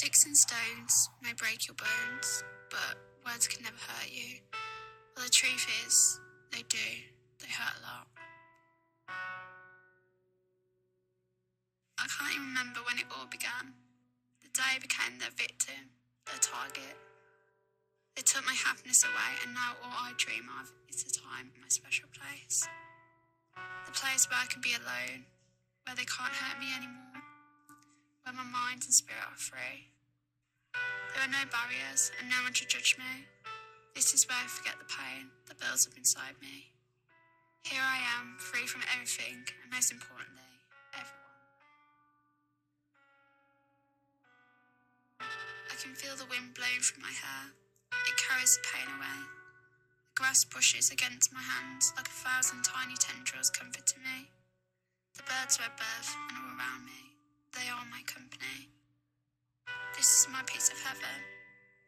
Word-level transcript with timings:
Sticks 0.00 0.24
and 0.24 0.32
stones 0.34 1.10
may 1.20 1.34
break 1.36 1.68
your 1.68 1.76
bones, 1.76 2.42
but 2.72 2.96
words 3.20 3.46
can 3.46 3.62
never 3.62 3.76
hurt 3.76 4.08
you. 4.08 4.40
Well, 5.12 5.26
the 5.26 5.30
truth 5.30 5.68
is, 5.84 6.18
they 6.50 6.64
do. 6.72 6.88
They 7.36 7.52
hurt 7.52 7.76
a 7.76 7.84
lot. 7.84 8.08
I 12.00 12.08
can't 12.08 12.32
even 12.32 12.48
remember 12.48 12.80
when 12.88 12.96
it 12.96 13.12
all 13.12 13.28
began. 13.28 13.76
The 14.40 14.48
day 14.56 14.72
I 14.72 14.78
became 14.80 15.20
their 15.20 15.36
victim, 15.36 15.92
their 16.24 16.40
target. 16.40 16.96
They 18.16 18.24
took 18.24 18.46
my 18.48 18.56
happiness 18.56 19.04
away, 19.04 19.36
and 19.44 19.52
now 19.52 19.76
all 19.84 20.08
I 20.08 20.16
dream 20.16 20.48
of 20.64 20.72
is 20.88 21.04
the 21.04 21.12
time 21.12 21.52
in 21.52 21.60
my 21.60 21.68
special 21.68 22.08
place. 22.08 22.64
The 23.84 23.92
place 23.92 24.24
where 24.32 24.40
I 24.40 24.48
can 24.48 24.64
be 24.64 24.72
alone, 24.72 25.28
where 25.84 25.92
they 25.92 26.08
can't 26.08 26.32
hurt 26.32 26.56
me 26.56 26.72
anymore, 26.72 27.09
where 28.24 28.34
my 28.34 28.44
mind 28.44 28.84
and 28.84 28.94
spirit 28.94 29.24
are 29.24 29.36
free. 29.36 29.88
There 31.14 31.24
are 31.24 31.32
no 31.32 31.44
barriers 31.50 32.12
and 32.18 32.28
no 32.30 32.36
one 32.44 32.52
to 32.54 32.66
judge 32.66 32.96
me. 32.98 33.26
This 33.94 34.14
is 34.14 34.28
where 34.28 34.38
I 34.38 34.46
forget 34.46 34.78
the 34.78 34.86
pain 34.86 35.28
that 35.48 35.58
builds 35.58 35.86
up 35.86 35.96
inside 35.96 36.38
me. 36.40 36.70
Here 37.64 37.82
I 37.82 37.98
am, 38.16 38.38
free 38.38 38.66
from 38.66 38.82
everything, 38.94 39.44
and 39.62 39.68
most 39.72 39.92
importantly, 39.92 40.48
everyone. 40.94 41.20
I 45.20 45.74
can 45.76 45.94
feel 45.94 46.16
the 46.16 46.30
wind 46.30 46.54
blowing 46.54 46.80
through 46.80 47.02
my 47.02 47.12
hair. 47.12 47.52
It 48.08 48.16
carries 48.16 48.56
the 48.56 48.64
pain 48.64 48.88
away. 48.96 49.20
The 50.08 50.14
grass 50.16 50.44
brushes 50.44 50.90
against 50.90 51.32
my 51.32 51.42
hands 51.42 51.92
like 51.96 52.08
a 52.08 52.16
thousand 52.24 52.64
tiny 52.64 52.96
tendrils 52.96 53.50
comforting 53.50 54.02
me. 54.02 54.30
The 55.16 55.22
birds 55.24 55.58
are 55.60 55.68
above 55.68 56.08
and 56.30 56.38
all 56.38 56.56
around 56.56 56.86
me. 56.86 57.09
They 57.52 57.68
are 57.68 57.84
my 57.90 58.02
company. 58.06 58.68
This 59.96 60.20
is 60.20 60.28
my 60.32 60.40
piece 60.46 60.70
of 60.70 60.80
heaven, 60.80 61.02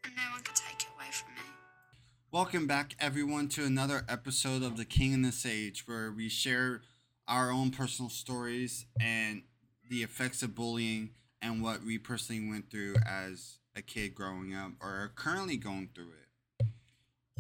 and 0.02 0.12
no 0.16 0.22
one 0.32 0.42
can 0.42 0.56
take 0.56 0.82
it 0.82 0.88
away 0.96 1.06
from 1.12 1.34
me. 1.36 1.42
Welcome 2.32 2.66
back, 2.66 2.96
everyone, 2.98 3.46
to 3.50 3.64
another 3.64 4.04
episode 4.08 4.64
of 4.64 4.76
The 4.76 4.84
King 4.84 5.14
and 5.14 5.24
the 5.24 5.30
Sage, 5.30 5.86
where 5.86 6.10
we 6.10 6.28
share 6.28 6.82
our 7.28 7.52
own 7.52 7.70
personal 7.70 8.10
stories 8.10 8.86
and 9.00 9.42
the 9.88 10.02
effects 10.02 10.42
of 10.42 10.56
bullying 10.56 11.10
and 11.40 11.62
what 11.62 11.84
we 11.84 11.96
personally 11.96 12.48
went 12.48 12.68
through 12.68 12.96
as 13.06 13.58
a 13.76 13.82
kid 13.82 14.16
growing 14.16 14.52
up 14.52 14.72
or 14.80 14.88
are 14.88 15.12
currently 15.14 15.58
going 15.58 15.90
through 15.94 16.10
it. 16.10 16.66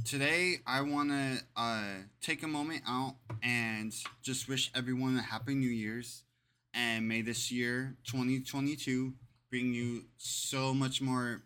Today, 0.04 0.58
I 0.64 0.82
want 0.82 1.10
to 1.10 1.40
uh, 1.56 1.94
take 2.20 2.44
a 2.44 2.48
moment 2.48 2.82
out 2.86 3.16
and 3.42 3.92
just 4.22 4.48
wish 4.48 4.70
everyone 4.76 5.18
a 5.18 5.22
happy 5.22 5.56
New 5.56 5.68
Year's. 5.68 6.22
And 6.74 7.06
may 7.06 7.22
this 7.22 7.50
year, 7.52 7.96
2022, 8.04 9.12
bring 9.50 9.74
you 9.74 10.04
so 10.16 10.72
much 10.72 11.02
more 11.02 11.42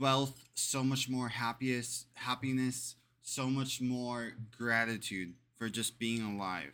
wealth, 0.00 0.42
so 0.54 0.82
much 0.82 1.08
more 1.08 1.28
happiest 1.28 2.06
happiness, 2.14 2.96
so 3.22 3.46
much 3.46 3.80
more 3.80 4.32
gratitude 4.56 5.34
for 5.56 5.68
just 5.68 5.98
being 5.98 6.22
alive. 6.22 6.72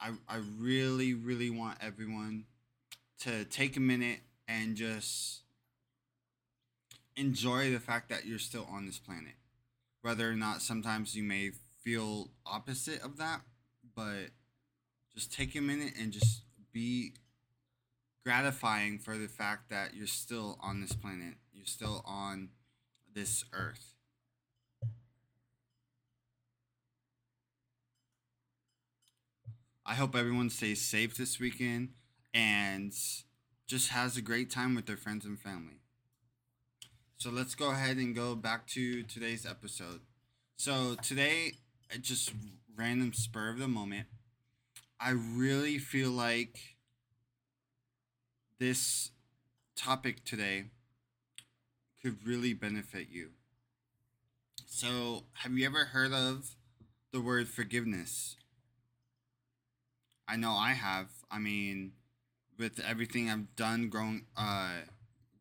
I 0.00 0.12
I 0.28 0.40
really 0.58 1.12
really 1.12 1.50
want 1.50 1.78
everyone 1.80 2.44
to 3.20 3.44
take 3.44 3.76
a 3.76 3.80
minute 3.80 4.20
and 4.46 4.76
just 4.76 5.42
enjoy 7.16 7.70
the 7.72 7.80
fact 7.80 8.08
that 8.08 8.24
you're 8.24 8.38
still 8.38 8.66
on 8.70 8.86
this 8.86 8.98
planet. 8.98 9.34
Whether 10.02 10.30
or 10.30 10.36
not 10.36 10.62
sometimes 10.62 11.16
you 11.16 11.24
may 11.24 11.50
feel 11.82 12.30
opposite 12.46 13.02
of 13.02 13.16
that, 13.18 13.40
but 13.94 14.30
just 15.18 15.32
take 15.32 15.56
a 15.56 15.60
minute 15.60 15.94
and 16.00 16.12
just 16.12 16.42
be 16.72 17.12
gratifying 18.24 19.00
for 19.00 19.18
the 19.18 19.26
fact 19.26 19.68
that 19.68 19.92
you're 19.92 20.06
still 20.06 20.56
on 20.62 20.80
this 20.80 20.92
planet. 20.92 21.34
You're 21.52 21.66
still 21.66 22.02
on 22.04 22.50
this 23.12 23.44
earth. 23.52 23.94
I 29.84 29.94
hope 29.94 30.14
everyone 30.14 30.50
stays 30.50 30.82
safe 30.82 31.16
this 31.16 31.40
weekend 31.40 31.94
and 32.32 32.92
just 33.66 33.88
has 33.88 34.16
a 34.16 34.22
great 34.22 34.50
time 34.50 34.76
with 34.76 34.86
their 34.86 34.96
friends 34.96 35.24
and 35.24 35.40
family. 35.40 35.80
So 37.16 37.30
let's 37.30 37.56
go 37.56 37.72
ahead 37.72 37.96
and 37.96 38.14
go 38.14 38.36
back 38.36 38.68
to 38.68 39.02
today's 39.02 39.44
episode. 39.44 40.02
So 40.58 40.94
today, 41.02 41.54
just 42.00 42.32
random 42.76 43.12
spur 43.12 43.48
of 43.48 43.58
the 43.58 43.66
moment, 43.66 44.06
I 45.00 45.10
really 45.10 45.78
feel 45.78 46.10
like 46.10 46.76
this 48.58 49.10
topic 49.76 50.24
today 50.24 50.64
could 52.02 52.26
really 52.26 52.52
benefit 52.54 53.08
you. 53.10 53.30
So, 54.66 55.24
have 55.34 55.52
you 55.52 55.66
ever 55.66 55.86
heard 55.86 56.12
of 56.12 56.54
the 57.12 57.20
word 57.20 57.48
forgiveness? 57.48 58.36
I 60.26 60.36
know 60.36 60.52
I 60.52 60.72
have. 60.72 61.08
I 61.30 61.38
mean, 61.38 61.92
with 62.58 62.80
everything 62.80 63.30
I've 63.30 63.54
done 63.56 63.88
growing 63.88 64.26
uh 64.36 64.80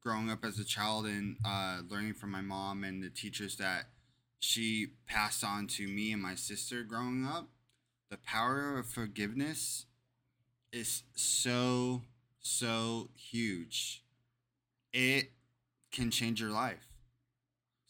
growing 0.01 0.29
up 0.29 0.45
as 0.45 0.59
a 0.59 0.65
child 0.65 1.05
and 1.05 1.37
uh 1.45 1.81
learning 1.89 2.13
from 2.13 2.31
my 2.31 2.41
mom 2.41 2.83
and 2.83 3.03
the 3.03 3.09
teachers 3.09 3.57
that 3.57 3.89
she 4.39 4.87
passed 5.07 5.43
on 5.43 5.67
to 5.67 5.87
me 5.87 6.11
and 6.13 6.21
my 6.21 6.35
sister 6.35 6.83
growing 6.83 7.25
up, 7.25 7.49
the 8.09 8.17
power 8.17 8.77
of 8.77 8.87
forgiveness 8.87 9.85
is 10.71 11.03
so 11.15 12.01
so 12.39 13.09
huge. 13.15 14.03
It 14.93 15.31
can 15.91 16.11
change 16.11 16.39
your 16.39 16.51
life. 16.51 16.87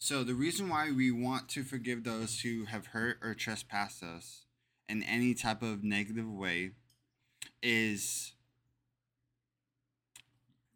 So, 0.00 0.22
the 0.22 0.34
reason 0.34 0.68
why 0.68 0.90
we 0.92 1.10
want 1.10 1.48
to 1.50 1.64
forgive 1.64 2.04
those 2.04 2.40
who 2.40 2.66
have 2.66 2.88
hurt 2.88 3.18
or 3.22 3.34
trespassed 3.34 4.02
us 4.02 4.46
in 4.88 5.02
any 5.02 5.34
type 5.34 5.62
of 5.62 5.82
negative 5.82 6.30
way 6.30 6.70
is 7.62 8.32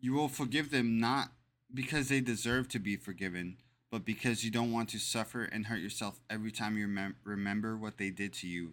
you 0.00 0.12
will 0.12 0.28
forgive 0.28 0.70
them 0.70 0.98
not 0.98 1.30
because 1.72 2.08
they 2.08 2.20
deserve 2.20 2.68
to 2.68 2.78
be 2.78 2.96
forgiven, 2.96 3.56
but 3.90 4.04
because 4.04 4.44
you 4.44 4.50
don't 4.50 4.72
want 4.72 4.88
to 4.90 4.98
suffer 4.98 5.44
and 5.44 5.66
hurt 5.66 5.80
yourself 5.80 6.20
every 6.28 6.50
time 6.50 6.76
you 6.76 6.88
remem- 6.88 7.14
remember 7.24 7.76
what 7.76 7.98
they 7.98 8.10
did 8.10 8.32
to 8.34 8.48
you. 8.48 8.72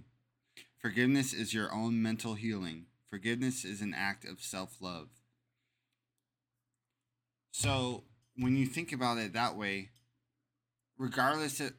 Forgiveness 0.80 1.34
is 1.34 1.54
your 1.54 1.74
own 1.74 2.02
mental 2.02 2.36
healing. 2.36 2.86
Forgiveness 3.10 3.66
is 3.66 3.82
an 3.82 3.94
act 3.94 4.24
of 4.24 4.42
self 4.42 4.78
love. 4.82 5.10
So, 7.52 8.06
when 8.38 8.56
you 8.56 8.66
think 8.66 8.94
about 8.94 9.18
it 9.18 9.34
that 9.34 9.58
way, 9.58 9.90
regardless 10.98 11.60
of, 11.60 11.74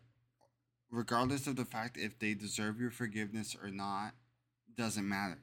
regardless 0.91 1.47
of 1.47 1.57
the 1.57 1.65
fact 1.65 1.97
if 1.97 2.19
they 2.19 2.35
deserve 2.35 2.79
your 2.79 2.91
forgiveness 2.91 3.57
or 3.61 3.71
not, 3.71 4.13
doesn't 4.77 5.09
matter. 5.09 5.39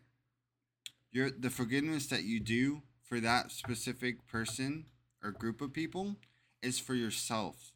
Your 1.11 1.31
the 1.31 1.49
forgiveness 1.49 2.05
that 2.07 2.23
you 2.23 2.39
do 2.39 2.83
for 3.03 3.19
that 3.19 3.51
specific 3.51 4.27
person 4.27 4.85
or 5.23 5.31
group 5.31 5.61
of 5.61 5.73
people 5.73 6.17
is 6.61 6.77
for 6.77 6.93
yourself. 6.93 7.71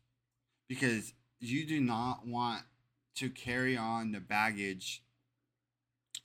Because 0.68 1.14
you 1.40 1.66
do 1.66 1.82
not 1.82 2.28
want 2.28 2.64
to 3.16 3.30
carry 3.30 3.76
on 3.76 4.12
the 4.12 4.20
baggage 4.20 5.02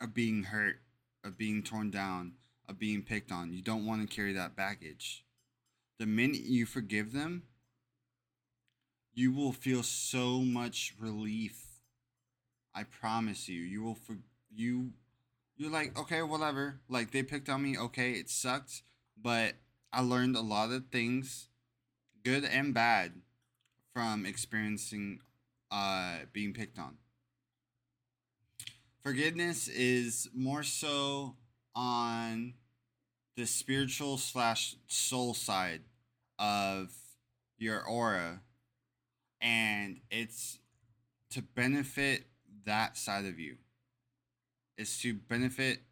of 0.00 0.14
being 0.14 0.44
hurt, 0.44 0.80
of 1.24 1.38
being 1.38 1.62
torn 1.62 1.90
down, 1.90 2.34
of 2.68 2.78
being 2.78 3.02
picked 3.02 3.32
on. 3.32 3.52
You 3.52 3.62
don't 3.62 3.86
want 3.86 4.08
to 4.08 4.14
carry 4.14 4.32
that 4.32 4.56
baggage 4.56 5.24
the 5.98 6.06
minute 6.06 6.42
you 6.42 6.66
forgive 6.66 7.12
them, 7.12 7.44
you 9.14 9.32
will 9.32 9.52
feel 9.52 9.82
so 9.82 10.40
much 10.40 10.94
relief. 10.98 11.62
I 12.74 12.82
promise 12.82 13.48
you. 13.48 13.60
You 13.60 13.82
will 13.82 13.94
for 13.94 14.18
you 14.54 14.92
you're 15.56 15.70
like, 15.70 15.98
okay, 15.98 16.20
whatever. 16.20 16.80
Like 16.88 17.12
they 17.12 17.22
picked 17.22 17.48
on 17.48 17.62
me, 17.62 17.78
okay, 17.78 18.12
it 18.12 18.28
sucked, 18.28 18.82
but 19.20 19.54
I 19.90 20.02
learned 20.02 20.36
a 20.36 20.42
lot 20.42 20.70
of 20.70 20.88
things, 20.92 21.48
good 22.22 22.44
and 22.44 22.74
bad, 22.74 23.12
from 23.94 24.26
experiencing 24.26 25.20
uh 25.70 26.18
being 26.32 26.52
picked 26.52 26.78
on. 26.78 26.98
Forgiveness 29.06 29.68
is 29.68 30.28
more 30.34 30.64
so 30.64 31.36
on 31.76 32.54
the 33.36 33.46
spiritual 33.46 34.18
slash 34.18 34.74
soul 34.88 35.32
side 35.32 35.82
of 36.40 36.92
your 37.56 37.84
aura. 37.84 38.40
And 39.40 40.00
it's 40.10 40.58
to 41.30 41.40
benefit 41.40 42.24
that 42.64 42.96
side 42.98 43.26
of 43.26 43.38
you. 43.38 43.58
It's 44.76 45.00
to 45.02 45.14
benefit 45.14 45.82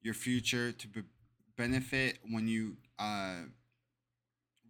your 0.00 0.14
future 0.14 0.70
to 0.70 0.86
be- 0.86 1.02
benefit 1.56 2.20
when 2.30 2.46
you 2.46 2.76
uh 3.00 3.38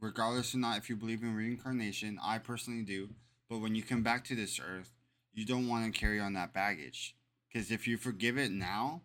regardless 0.00 0.54
or 0.54 0.58
not 0.58 0.78
if 0.78 0.88
you 0.88 0.96
believe 0.96 1.22
in 1.22 1.36
reincarnation 1.36 2.18
i 2.20 2.36
personally 2.36 2.82
do 2.82 3.10
but 3.48 3.58
when 3.58 3.76
you 3.76 3.82
come 3.82 4.02
back 4.02 4.24
to 4.24 4.34
this 4.34 4.58
earth 4.58 4.90
you 5.32 5.46
don't 5.46 5.68
want 5.68 5.84
to 5.84 6.00
carry 6.00 6.18
on 6.18 6.32
that 6.32 6.52
baggage 6.52 7.14
because 7.52 7.70
if 7.70 7.86
you 7.88 7.96
forgive 7.96 8.38
it 8.38 8.50
now 8.50 9.02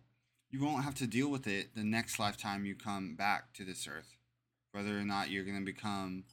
you 0.50 0.64
won't 0.64 0.84
have 0.84 0.94
to 0.94 1.06
deal 1.06 1.30
with 1.30 1.46
it 1.46 1.74
the 1.74 1.84
next 1.84 2.18
lifetime 2.18 2.64
you 2.64 2.74
come 2.74 3.14
back 3.14 3.52
to 3.54 3.64
this 3.64 3.86
earth, 3.86 4.16
whether 4.72 4.98
or 4.98 5.04
not 5.04 5.30
you're 5.30 5.44
gonna 5.44 5.60
become 5.60 6.24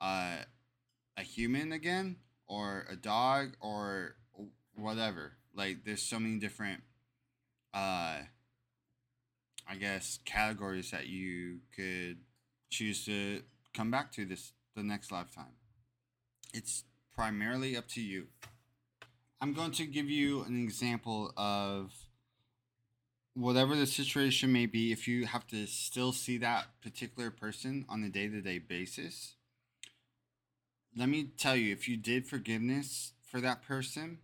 uh, 0.00 0.36
a 1.16 1.22
human 1.22 1.72
again 1.72 2.16
or 2.46 2.86
a 2.90 2.96
dog 2.96 3.56
or 3.60 4.16
whatever. 4.74 5.32
Like 5.54 5.84
there's 5.84 6.02
so 6.02 6.18
many 6.18 6.38
different 6.38 6.82
uh 7.74 8.18
I 9.68 9.76
guess 9.78 10.18
categories 10.24 10.90
that 10.90 11.06
you 11.06 11.60
could 11.74 12.18
choose 12.68 13.04
to 13.06 13.42
come 13.72 13.90
back 13.90 14.12
to 14.12 14.24
this 14.24 14.52
the 14.76 14.82
next 14.82 15.10
lifetime. 15.10 15.56
It's 16.52 16.84
primarily 17.14 17.76
up 17.76 17.88
to 17.88 18.02
you. 18.02 18.26
I'm 19.42 19.54
going 19.54 19.72
to 19.72 19.86
give 19.86 20.08
you 20.08 20.44
an 20.44 20.56
example 20.62 21.32
of 21.36 21.90
whatever 23.34 23.74
the 23.74 23.88
situation 23.88 24.52
may 24.52 24.66
be 24.66 24.92
if 24.92 25.08
you 25.08 25.26
have 25.26 25.48
to 25.48 25.66
still 25.66 26.12
see 26.12 26.38
that 26.38 26.66
particular 26.80 27.32
person 27.32 27.84
on 27.88 28.04
a 28.04 28.08
day-to-day 28.08 28.60
basis. 28.60 29.34
Let 30.96 31.08
me 31.08 31.24
tell 31.36 31.56
you 31.56 31.72
if 31.72 31.88
you 31.88 31.96
did 31.96 32.28
forgiveness 32.28 33.14
for 33.26 33.40
that 33.40 33.66
person, 33.66 34.18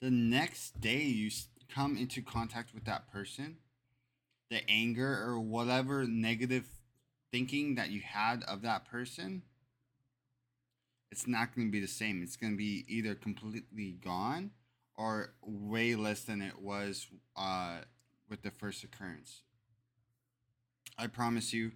the 0.00 0.12
next 0.12 0.80
day 0.80 1.02
you 1.02 1.32
come 1.74 1.96
into 1.96 2.22
contact 2.22 2.72
with 2.72 2.84
that 2.84 3.10
person, 3.10 3.56
the 4.52 4.60
anger 4.70 5.20
or 5.26 5.40
whatever 5.40 6.06
negative 6.06 6.68
thinking 7.32 7.74
that 7.74 7.90
you 7.90 8.02
had 8.02 8.44
of 8.44 8.62
that 8.62 8.84
person, 8.88 9.42
it's 11.10 11.26
not 11.26 11.54
going 11.54 11.68
to 11.68 11.72
be 11.72 11.80
the 11.80 11.86
same. 11.86 12.22
It's 12.22 12.36
going 12.36 12.52
to 12.52 12.56
be 12.56 12.84
either 12.88 13.14
completely 13.14 13.96
gone 14.04 14.50
or 14.96 15.34
way 15.42 15.94
less 15.94 16.22
than 16.22 16.42
it 16.42 16.60
was 16.60 17.06
uh, 17.36 17.78
with 18.28 18.42
the 18.42 18.50
first 18.50 18.84
occurrence. 18.84 19.42
I 20.98 21.08
promise 21.08 21.52
you, 21.52 21.72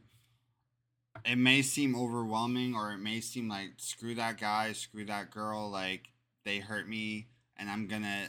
it 1.25 1.37
may 1.37 1.63
seem 1.63 1.97
overwhelming 1.97 2.75
or 2.75 2.93
it 2.93 2.99
may 2.99 3.21
seem 3.21 3.49
like 3.49 3.73
screw 3.79 4.15
that 4.15 4.39
guy, 4.39 4.73
screw 4.73 5.05
that 5.07 5.31
girl, 5.31 5.71
like 5.71 6.11
they 6.45 6.59
hurt 6.59 6.89
me 6.89 7.27
and 7.57 7.69
I'm 7.69 7.87
gonna 7.87 8.29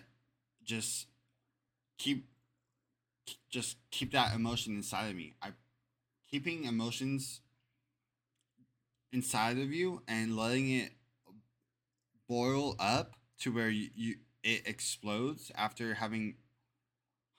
just 0.64 1.08
keep 1.98 2.26
just 3.50 3.78
keep 3.92 4.12
that 4.14 4.36
emotion 4.36 4.76
inside 4.76 5.10
of 5.10 5.16
me. 5.16 5.36
I 5.42 5.50
keeping 6.30 6.66
emotions 6.66 7.42
inside 9.12 9.58
of 9.58 9.72
you 9.72 10.02
and 10.08 10.36
letting 10.36 10.70
it 10.72 10.92
boil 12.28 12.76
up 12.80 13.14
to 13.40 13.52
where 13.52 13.70
you, 13.70 13.90
you 13.96 14.16
it 14.44 14.68
explodes 14.68 15.52
after 15.56 15.96
having 15.96 16.36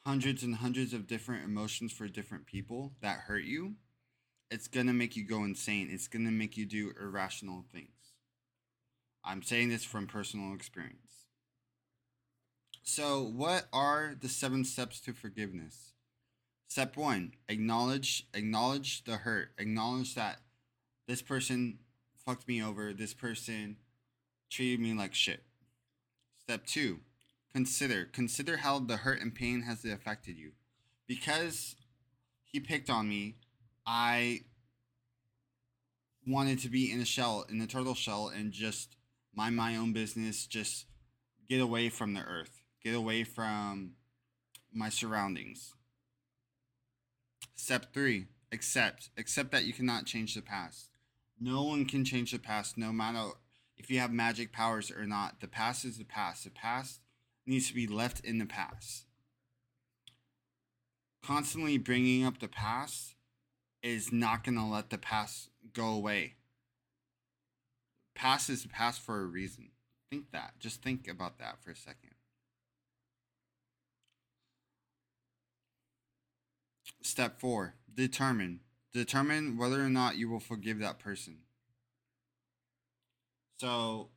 hundreds 0.04 0.42
and 0.42 0.56
hundreds 0.56 0.92
of 0.92 1.06
different 1.06 1.44
emotions 1.44 1.92
for 1.92 2.08
different 2.08 2.46
people 2.46 2.92
that 3.00 3.18
hurt 3.20 3.44
you 3.44 3.74
it's 4.50 4.66
gonna 4.66 4.92
make 4.92 5.16
you 5.16 5.24
go 5.24 5.44
insane 5.44 5.88
it's 5.90 6.08
gonna 6.08 6.30
make 6.30 6.56
you 6.56 6.66
do 6.66 6.92
irrational 7.00 7.64
things 7.72 8.14
i'm 9.24 9.42
saying 9.42 9.68
this 9.68 9.84
from 9.84 10.06
personal 10.06 10.54
experience 10.54 11.20
so, 12.82 13.22
what 13.22 13.68
are 13.72 14.16
the 14.20 14.28
seven 14.28 14.64
steps 14.64 15.00
to 15.02 15.12
forgiveness? 15.12 15.92
Step 16.66 16.96
1, 16.96 17.34
acknowledge 17.48 18.26
acknowledge 18.34 19.04
the 19.04 19.18
hurt. 19.18 19.50
Acknowledge 19.58 20.16
that 20.16 20.40
this 21.10 21.22
person 21.22 21.78
fucked 22.24 22.46
me 22.46 22.62
over. 22.62 22.92
This 22.92 23.14
person 23.14 23.76
treated 24.50 24.80
me 24.80 24.94
like 24.94 25.14
shit. 25.14 25.42
Step 26.38 26.66
2, 26.66 26.98
consider 27.52 28.04
consider 28.04 28.58
how 28.58 28.78
the 28.78 28.98
hurt 28.98 29.20
and 29.20 29.34
pain 29.34 29.62
has 29.62 29.84
affected 29.84 30.36
you. 30.36 30.52
Because 31.06 31.76
he 32.44 32.60
picked 32.60 32.90
on 32.90 33.08
me, 33.08 33.36
I 33.86 34.40
wanted 36.26 36.58
to 36.60 36.68
be 36.68 36.92
in 36.92 37.00
a 37.00 37.04
shell, 37.04 37.44
in 37.48 37.60
a 37.60 37.66
turtle 37.66 37.94
shell 37.94 38.28
and 38.28 38.52
just 38.52 38.96
mind 39.34 39.56
my 39.56 39.76
own 39.76 39.92
business, 39.92 40.46
just 40.46 40.86
get 41.48 41.60
away 41.60 41.88
from 41.88 42.14
the 42.14 42.20
earth 42.20 42.60
get 42.82 42.94
away 42.94 43.24
from 43.24 43.92
my 44.72 44.88
surroundings. 44.88 45.74
Step 47.54 47.92
three, 47.92 48.26
accept. 48.52 49.10
Accept 49.18 49.52
that 49.52 49.64
you 49.64 49.72
cannot 49.72 50.06
change 50.06 50.34
the 50.34 50.42
past. 50.42 50.89
No 51.40 51.62
one 51.62 51.86
can 51.86 52.04
change 52.04 52.32
the 52.32 52.38
past, 52.38 52.76
no 52.76 52.92
matter 52.92 53.30
if 53.78 53.90
you 53.90 53.98
have 53.98 54.12
magic 54.12 54.52
powers 54.52 54.90
or 54.90 55.06
not. 55.06 55.40
The 55.40 55.48
past 55.48 55.86
is 55.86 55.96
the 55.96 56.04
past. 56.04 56.44
The 56.44 56.50
past 56.50 57.00
needs 57.46 57.68
to 57.68 57.74
be 57.74 57.86
left 57.86 58.20
in 58.20 58.38
the 58.38 58.46
past. 58.46 59.06
Constantly 61.22 61.78
bringing 61.78 62.24
up 62.24 62.38
the 62.38 62.48
past 62.48 63.14
is 63.82 64.12
not 64.12 64.44
going 64.44 64.56
to 64.56 64.64
let 64.64 64.90
the 64.90 64.98
past 64.98 65.48
go 65.72 65.88
away. 65.88 66.34
Past 68.14 68.50
is 68.50 68.62
the 68.62 68.68
past 68.68 69.00
for 69.00 69.22
a 69.22 69.26
reason. 69.26 69.70
Think 70.10 70.32
that. 70.32 70.54
Just 70.58 70.82
think 70.82 71.08
about 71.08 71.38
that 71.38 71.62
for 71.62 71.70
a 71.70 71.76
second. 71.76 72.10
Step 77.02 77.40
four, 77.40 77.76
determine. 77.92 78.60
Determine 78.92 79.56
whether 79.56 79.84
or 79.84 79.88
not 79.88 80.16
you 80.16 80.28
will 80.28 80.40
forgive 80.40 80.80
that 80.80 80.98
person. 80.98 81.38
So 83.58 84.08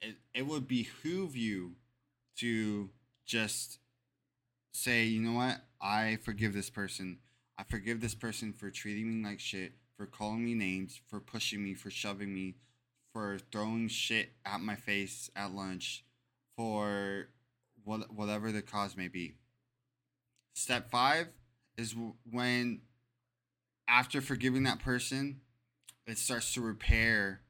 it, 0.00 0.16
it 0.34 0.46
would 0.46 0.66
behoove 0.66 1.36
you 1.36 1.72
to 2.36 2.90
just 3.26 3.78
say, 4.72 5.04
you 5.04 5.20
know 5.20 5.36
what? 5.36 5.60
I 5.80 6.18
forgive 6.22 6.52
this 6.52 6.70
person. 6.70 7.18
I 7.58 7.64
forgive 7.64 8.00
this 8.00 8.14
person 8.14 8.52
for 8.52 8.70
treating 8.70 9.22
me 9.22 9.28
like 9.28 9.40
shit, 9.40 9.72
for 9.96 10.06
calling 10.06 10.44
me 10.44 10.54
names, 10.54 11.00
for 11.08 11.20
pushing 11.20 11.62
me, 11.62 11.74
for 11.74 11.90
shoving 11.90 12.32
me, 12.32 12.54
for 13.12 13.38
throwing 13.50 13.88
shit 13.88 14.32
at 14.44 14.60
my 14.60 14.76
face 14.76 15.30
at 15.34 15.52
lunch, 15.52 16.04
for 16.56 17.28
what, 17.84 18.12
whatever 18.12 18.52
the 18.52 18.62
cause 18.62 18.96
may 18.96 19.08
be. 19.08 19.34
Step 20.54 20.90
five 20.90 21.28
is 21.76 21.94
when, 22.30 22.80
after 23.88 24.20
forgiving 24.20 24.64
that 24.64 24.80
person, 24.80 25.40
it 26.06 26.18
starts 26.18 26.54
to 26.54 26.60
repair 26.60 27.40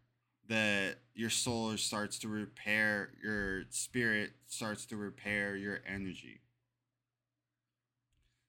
the 0.48 0.94
your 1.14 1.30
soul 1.30 1.76
starts 1.76 2.20
to 2.20 2.28
repair 2.28 3.10
your 3.20 3.64
spirit 3.70 4.30
starts 4.46 4.86
to 4.86 4.96
repair 4.96 5.56
your 5.56 5.80
energy. 5.86 6.40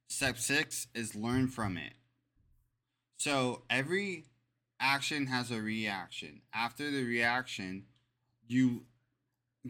Step 0.07 0.37
six 0.37 0.87
is 0.93 1.15
learn 1.15 1.47
from 1.47 1.77
it. 1.77 1.93
So 3.17 3.63
every 3.69 4.25
action 4.79 5.25
has 5.25 5.49
a 5.49 5.59
reaction. 5.59 6.41
After 6.53 6.91
the 6.91 7.03
reaction, 7.03 7.85
you 8.47 8.83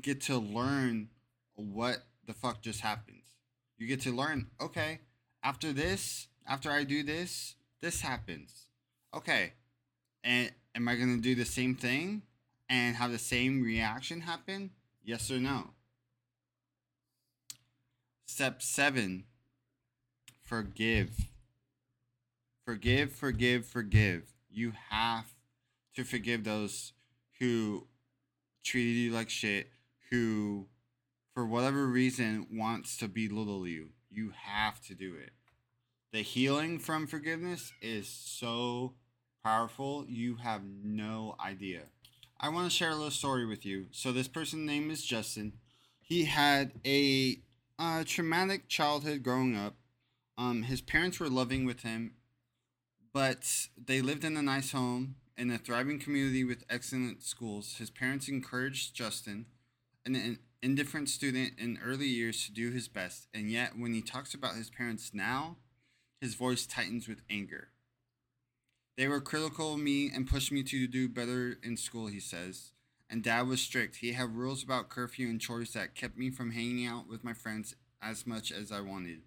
get 0.01 0.21
to 0.21 0.37
learn 0.37 1.09
what 1.55 2.03
the 2.25 2.33
fuck 2.33 2.61
just 2.61 2.81
happened 2.81 3.21
you 3.77 3.87
get 3.87 4.01
to 4.01 4.11
learn 4.11 4.47
okay 4.61 4.99
after 5.47 5.71
this 5.71 6.27
after 6.47 6.69
i 6.69 6.83
do 6.83 7.03
this 7.03 7.55
this 7.81 8.01
happens. 8.01 8.67
Okay. 9.13 9.53
And 10.23 10.51
am 10.75 10.87
i 10.87 10.95
going 10.95 11.15
to 11.15 11.21
do 11.21 11.35
the 11.35 11.45
same 11.45 11.75
thing 11.75 12.23
and 12.69 12.95
have 12.95 13.11
the 13.11 13.19
same 13.19 13.63
reaction 13.63 14.21
happen? 14.21 14.71
Yes 15.03 15.31
or 15.31 15.39
no? 15.39 15.71
Step 18.25 18.61
7 18.61 19.23
forgive. 20.43 21.11
Forgive 22.65 23.11
forgive 23.13 23.65
forgive. 23.65 24.23
You 24.49 24.73
have 24.89 25.27
to 25.95 26.03
forgive 26.03 26.43
those 26.43 26.93
who 27.39 27.87
treated 28.63 28.99
you 28.99 29.11
like 29.11 29.29
shit 29.29 29.69
who 30.09 30.65
for 31.33 31.45
whatever 31.45 31.85
reason 31.85 32.47
wants 32.51 32.97
to 32.97 33.07
belittle 33.07 33.67
you, 33.67 33.89
you 34.09 34.33
have 34.35 34.81
to 34.81 34.95
do 34.95 35.13
it. 35.15 35.31
The 36.13 36.21
healing 36.21 36.79
from 36.79 37.05
forgiveness 37.05 37.73
is 37.81 38.07
so 38.07 38.93
powerful, 39.43 40.05
you 40.07 40.37
have 40.37 40.61
no 40.63 41.35
idea. 41.39 41.81
I 42.39 42.49
want 42.49 42.69
to 42.69 42.75
share 42.75 42.91
a 42.91 42.95
little 42.95 43.11
story 43.11 43.45
with 43.45 43.65
you. 43.65 43.87
So 43.91 44.11
this 44.11 44.27
person's 44.27 44.65
name 44.65 44.89
is 44.89 45.03
Justin. 45.03 45.53
He 46.01 46.25
had 46.25 46.71
a 46.85 47.39
traumatic 48.05 48.67
childhood 48.69 49.21
growing 49.21 49.55
up. 49.55 49.75
Um, 50.37 50.63
his 50.63 50.81
parents 50.81 51.19
were 51.19 51.29
loving 51.29 51.65
with 51.65 51.81
him, 51.81 52.13
but 53.13 53.67
they 53.77 54.01
lived 54.01 54.23
in 54.23 54.37
a 54.37 54.41
nice 54.41 54.71
home 54.71 55.15
in 55.37 55.51
a 55.51 55.57
thriving 55.57 55.99
community 55.99 56.43
with 56.43 56.63
excellent 56.69 57.21
schools. 57.21 57.75
His 57.77 57.89
parents 57.89 58.29
encouraged 58.29 58.95
Justin, 58.95 59.47
an 60.05 60.39
indifferent 60.61 61.09
student 61.09 61.53
in 61.57 61.79
early 61.83 62.07
years 62.07 62.45
to 62.45 62.51
do 62.53 62.71
his 62.71 62.87
best, 62.87 63.27
and 63.33 63.51
yet 63.51 63.77
when 63.77 63.93
he 63.93 64.01
talks 64.01 64.33
about 64.33 64.55
his 64.55 64.69
parents 64.69 65.11
now, 65.13 65.57
his 66.21 66.35
voice 66.35 66.65
tightens 66.65 67.07
with 67.07 67.21
anger. 67.29 67.69
They 68.97 69.07
were 69.07 69.21
critical 69.21 69.75
of 69.75 69.79
me 69.79 70.09
and 70.13 70.27
pushed 70.27 70.51
me 70.51 70.63
to 70.63 70.87
do 70.87 71.07
better 71.07 71.59
in 71.63 71.77
school, 71.77 72.07
he 72.07 72.19
says. 72.19 72.71
And 73.09 73.23
dad 73.23 73.47
was 73.47 73.61
strict. 73.61 73.97
He 73.97 74.13
had 74.13 74.35
rules 74.35 74.63
about 74.63 74.89
curfew 74.89 75.29
and 75.29 75.39
chores 75.39 75.73
that 75.73 75.95
kept 75.95 76.17
me 76.17 76.29
from 76.29 76.51
hanging 76.51 76.85
out 76.85 77.07
with 77.07 77.23
my 77.23 77.33
friends 77.33 77.75
as 78.01 78.25
much 78.25 78.51
as 78.51 78.71
I 78.71 78.81
wanted. 78.81 79.21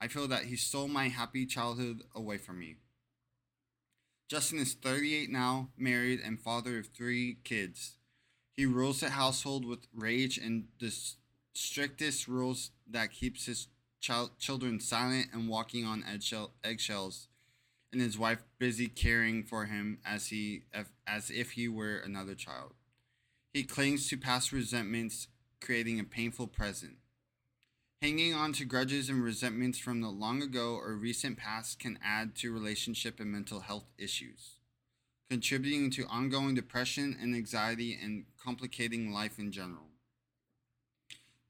I 0.00 0.08
feel 0.08 0.28
that 0.28 0.44
he 0.44 0.56
stole 0.56 0.88
my 0.88 1.08
happy 1.08 1.44
childhood 1.44 2.02
away 2.14 2.38
from 2.38 2.60
me. 2.60 2.76
Justin 4.28 4.58
is 4.58 4.74
38 4.74 5.30
now, 5.30 5.70
married, 5.76 6.20
and 6.24 6.40
father 6.40 6.78
of 6.78 6.88
three 6.88 7.38
kids. 7.44 7.96
He 8.52 8.66
rules 8.66 9.00
the 9.00 9.10
household 9.10 9.64
with 9.64 9.86
rage 9.94 10.38
and 10.38 10.68
the 10.80 10.92
strictest 11.54 12.26
rules 12.26 12.70
that 12.88 13.12
keeps 13.12 13.46
his 13.46 13.68
child, 14.00 14.38
children 14.38 14.80
silent 14.80 15.28
and 15.32 15.48
walking 15.48 15.84
on 15.84 16.04
eggshell, 16.04 16.52
eggshells, 16.62 17.28
and 17.92 18.00
his 18.00 18.18
wife 18.18 18.42
busy 18.58 18.88
caring 18.88 19.42
for 19.42 19.66
him 19.66 19.98
as 20.04 20.28
he 20.28 20.64
as 21.06 21.30
if 21.30 21.52
he 21.52 21.68
were 21.68 21.96
another 21.98 22.34
child. 22.34 22.74
He 23.52 23.64
clings 23.64 24.08
to 24.08 24.18
past 24.18 24.52
resentments, 24.52 25.28
creating 25.60 25.98
a 25.98 26.04
painful 26.04 26.46
present. 26.46 26.96
Hanging 28.02 28.34
on 28.34 28.52
to 28.52 28.66
grudges 28.66 29.08
and 29.08 29.24
resentments 29.24 29.78
from 29.78 30.02
the 30.02 30.10
long 30.10 30.42
ago 30.42 30.74
or 30.74 30.94
recent 30.94 31.38
past 31.38 31.78
can 31.78 31.98
add 32.04 32.34
to 32.36 32.52
relationship 32.52 33.18
and 33.18 33.32
mental 33.32 33.60
health 33.60 33.86
issues, 33.96 34.58
contributing 35.30 35.90
to 35.92 36.06
ongoing 36.06 36.54
depression 36.54 37.16
and 37.18 37.34
anxiety 37.34 37.98
and 38.00 38.26
complicating 38.38 39.12
life 39.12 39.38
in 39.38 39.50
general. 39.50 39.88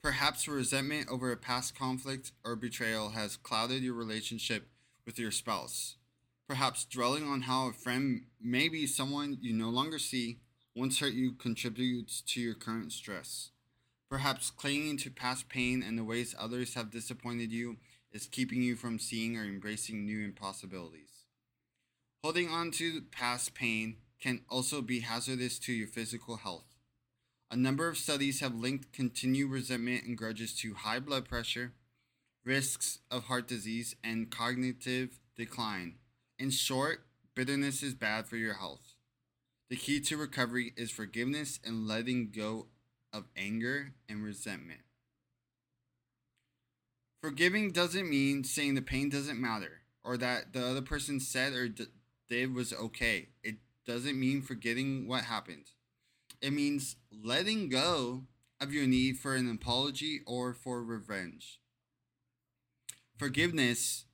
Perhaps 0.07 0.47
resentment 0.47 1.09
over 1.09 1.33
a 1.33 1.37
past 1.37 1.77
conflict 1.77 2.31
or 2.45 2.55
betrayal 2.55 3.09
has 3.09 3.37
clouded 3.37 3.83
your 3.83 3.95
relationship 3.95 4.69
with 5.05 5.19
your 5.19 5.33
spouse. 5.33 5.97
Perhaps 6.47 6.85
dwelling 6.85 7.27
on 7.27 7.41
how 7.41 7.67
a 7.67 7.73
friend, 7.73 8.27
maybe 8.41 8.87
someone 8.87 9.37
you 9.41 9.53
no 9.53 9.69
longer 9.69 9.99
see, 9.99 10.39
once 10.77 11.01
hurt 11.01 11.15
you 11.15 11.33
contributes 11.33 12.21
to 12.21 12.41
your 12.41 12.55
current 12.55 12.93
stress. 12.93 13.51
Perhaps 14.09 14.53
clinging 14.53 14.97
to 14.99 15.11
past 15.11 15.49
pain 15.49 15.83
and 15.83 15.99
the 15.99 16.05
ways 16.05 16.37
others 16.39 16.75
have 16.75 16.93
disappointed 16.93 17.51
you 17.51 17.79
is 18.13 18.29
keeping 18.29 18.63
you 18.63 18.77
from 18.77 19.01
seeing 19.01 19.37
or 19.37 19.43
embracing 19.43 20.07
new 20.07 20.25
impossibilities. 20.25 21.25
Holding 22.23 22.49
on 22.49 22.71
to 22.71 23.03
past 23.11 23.55
pain 23.55 23.97
can 24.21 24.43
also 24.49 24.83
be 24.83 25.01
hazardous 25.01 25.59
to 25.59 25.73
your 25.73 25.89
physical 25.89 26.37
health. 26.37 26.76
A 27.51 27.57
number 27.57 27.89
of 27.89 27.97
studies 27.97 28.41
have 28.41 28.55
linked 28.55 28.93
continued 28.93 29.51
resentment 29.51 30.05
and 30.05 30.19
grudges 30.19 30.53
to 30.57 30.75
high 30.75 30.99
blood 30.99 31.29
pressure, 31.29 31.73
risks 32.45 32.99
of 33.11 33.25
heart 33.25 33.47
disease, 33.47 33.95
and 34.03 34.31
cognitive 34.31 35.21
decline. 35.37 35.95
In 36.39 36.51
short, 36.51 37.07
bitterness 37.35 37.83
is 37.83 37.95
bad 37.95 38.27
for 38.27 38.37
your 38.37 38.55
health. 38.55 38.95
The 39.71 39.77
key 39.77 40.01
to 40.01 40.17
recovery 40.17 40.73
is 40.77 40.91
forgiveness 40.91 41.61
and 41.65 41.87
letting 41.87 42.31
go 42.31 42.67
of 43.13 43.25
anger 43.37 43.95
and 44.09 44.25
resentment. 44.25 44.81
Forgiving 47.23 47.73
doesn't 47.73 48.09
mean 48.09 48.45
saying 48.45 48.75
the 48.75 48.83
pain 48.83 49.09
doesn't 49.09 49.41
matter 49.41 49.83
or 50.05 50.17
that 50.17 50.53
the 50.53 50.65
other 50.65 50.83
person 50.83 51.19
said 51.19 51.53
or 51.53 51.69
d- 51.69 51.87
did 52.29 52.55
was 52.55 52.73
okay. 52.73 53.29
It 53.43 53.57
doesn't 53.87 54.19
mean 54.19 54.43
forgetting 54.43 55.09
what 55.09 55.25
happened. 55.25 55.71
It 56.41 56.53
means 56.53 56.97
letting 57.11 57.69
go 57.69 58.25
of 58.61 58.73
your 58.73 58.87
need 58.87 59.19
for 59.19 59.35
an 59.35 59.51
apology 59.51 60.21
or 60.27 60.55
for 60.55 60.83
revenge. 60.83 61.61
Forgiveness 63.17 64.05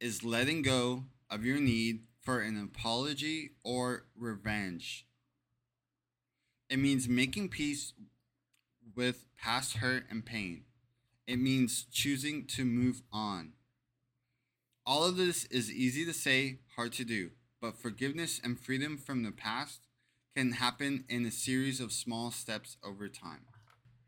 is 0.00 0.24
letting 0.24 0.62
go 0.62 1.04
of 1.30 1.44
your 1.44 1.60
need 1.60 2.00
for 2.20 2.40
an 2.40 2.60
apology 2.60 3.50
or 3.64 4.06
revenge. 4.16 5.06
It 6.68 6.78
means 6.78 7.08
making 7.08 7.50
peace 7.50 7.92
with 8.96 9.26
past 9.38 9.76
hurt 9.76 10.04
and 10.10 10.24
pain. 10.24 10.64
It 11.26 11.38
means 11.38 11.86
choosing 11.90 12.46
to 12.46 12.64
move 12.64 13.02
on. 13.12 13.52
All 14.84 15.04
of 15.04 15.16
this 15.16 15.44
is 15.46 15.70
easy 15.70 16.04
to 16.04 16.12
say, 16.12 16.58
hard 16.76 16.92
to 16.94 17.04
do, 17.04 17.30
but 17.60 17.76
forgiveness 17.76 18.40
and 18.42 18.58
freedom 18.58 18.96
from 18.96 19.22
the 19.22 19.32
past 19.32 19.85
can 20.36 20.52
happen 20.52 21.02
in 21.08 21.24
a 21.24 21.30
series 21.30 21.80
of 21.80 21.90
small 21.90 22.30
steps 22.30 22.76
over 22.84 23.08
time. 23.08 23.40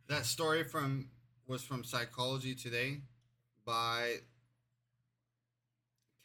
That 0.09 0.27
story 0.27 0.63
from 0.63 1.09
was 1.47 1.63
from 1.63 1.85
Psychology 1.85 2.55
Today 2.55 3.01
by 3.65 4.17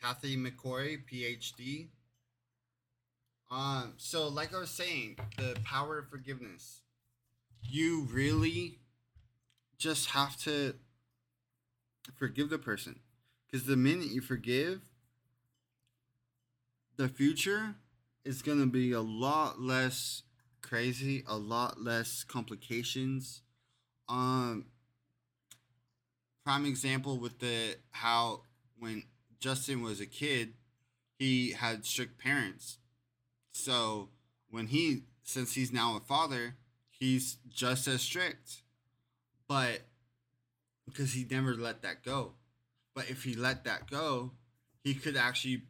Kathy 0.01 0.35
McCoy, 0.35 0.97
PhD. 1.09 1.87
Um, 3.49 3.93
so 3.95 4.27
like 4.27 4.53
I 4.53 4.59
was 4.59 4.71
saying, 4.71 5.19
the 5.37 5.55
power 5.63 5.99
of 5.99 6.09
forgiveness. 6.09 6.81
You 7.61 8.05
really 8.11 8.79
just 9.77 10.09
have 10.09 10.35
to 10.41 10.75
forgive 12.17 12.49
the 12.49 12.57
person. 12.57 12.99
Because 13.49 13.65
the 13.67 13.77
minute 13.77 14.07
you 14.07 14.19
forgive, 14.19 14.81
the 16.97 17.07
future 17.07 17.75
is 18.25 18.41
going 18.41 18.59
to 18.59 18.65
be 18.65 18.91
a 18.91 19.01
lot 19.01 19.59
less 19.59 20.23
crazy, 20.61 21.23
a 21.27 21.35
lot 21.37 21.81
less 21.81 22.23
complications. 22.23 23.41
Um, 24.07 24.67
prime 26.43 26.65
example 26.65 27.19
with 27.19 27.39
the 27.39 27.75
how 27.91 28.41
when 28.79 29.03
Justin 29.39 29.81
was 29.81 29.99
a 29.99 30.05
kid, 30.05 30.53
he 31.17 31.51
had 31.51 31.85
strict 31.85 32.17
parents. 32.17 32.79
So 33.51 34.09
when 34.49 34.67
he, 34.67 35.03
since 35.23 35.53
he's 35.53 35.71
now 35.71 35.97
a 35.97 35.99
father, 35.99 36.55
he's 36.89 37.37
just 37.49 37.87
as 37.87 38.01
strict. 38.01 38.61
But 39.47 39.81
because 40.85 41.13
he 41.13 41.25
never 41.29 41.53
let 41.53 41.81
that 41.81 42.03
go. 42.03 42.33
But 42.95 43.09
if 43.09 43.23
he 43.23 43.35
let 43.35 43.63
that 43.65 43.89
go, 43.89 44.31
he 44.83 44.93
could 44.93 45.15
actually 45.15 45.63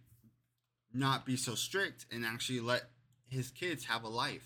not 0.94 1.26
be 1.26 1.36
so 1.36 1.56
strict 1.56 2.06
and 2.12 2.26
actually 2.26 2.60
let 2.60 2.84
his 3.28 3.50
kids 3.50 3.86
have 3.86 4.04
a 4.04 4.10
life. 4.10 4.46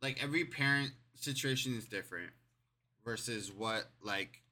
Like 0.00 0.22
every 0.22 0.44
parent 0.44 0.92
situation 1.14 1.76
is 1.76 1.84
different 1.84 2.30
versus 3.04 3.52
what 3.52 3.90
like 4.02 4.42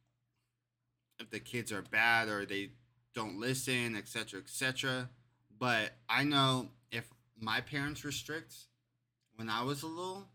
if 1.19 1.31
the 1.31 1.41
kids 1.41 1.71
are 1.73 1.83
bad 1.83 2.29
or 2.29 2.45
they 2.45 2.71
don't 3.15 3.39
listen, 3.39 3.97
etc., 3.97 4.41
etc. 4.41 5.11
But 5.59 5.93
I 6.09 6.25
know 6.25 6.69
if 6.91 7.09
my 7.39 7.61
parents 7.61 8.05
were 8.05 8.13
strict 8.13 8.55
when 9.37 9.49
I 9.49 9.63
was 9.63 9.83
a 9.83 9.87
little, 9.87 10.29